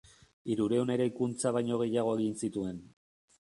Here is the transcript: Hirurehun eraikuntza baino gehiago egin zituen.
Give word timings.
Hirurehun 0.53 0.91
eraikuntza 0.93 1.53
baino 1.59 1.79
gehiago 1.83 2.17
egin 2.21 2.35
zituen. 2.43 2.83